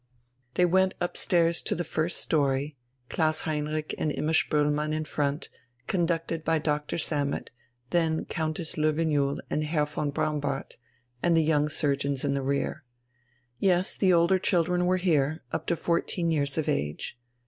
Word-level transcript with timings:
They 0.55 0.65
went 0.65 0.95
upstairs 0.99 1.61
to 1.61 1.75
the 1.75 1.83
first 1.83 2.17
story; 2.17 2.75
Klaus 3.07 3.41
Heinrich 3.41 3.93
and 3.99 4.11
Imma 4.11 4.31
Spoelmann 4.33 4.93
in 4.95 5.05
front, 5.05 5.49
conducted 5.85 6.43
by 6.43 6.57
Doctor 6.57 6.97
Sammet, 6.97 7.51
then 7.91 8.25
Countess 8.25 8.77
Löwenjoul 8.77 9.41
with 9.47 9.61
Herr 9.63 9.85
von 9.85 10.09
Braunbart, 10.09 10.77
and 11.21 11.37
the 11.37 11.43
young 11.43 11.69
surgeons 11.69 12.23
in 12.23 12.33
the 12.33 12.41
rear. 12.41 12.83
Yes, 13.59 13.95
the 13.95 14.11
older 14.11 14.39
children 14.39 14.87
were 14.87 14.97
here, 14.97 15.43
up 15.51 15.67
to 15.67 15.75
fourteen 15.75 16.31
years 16.31 16.57
of 16.57 16.67
age. 16.67 17.19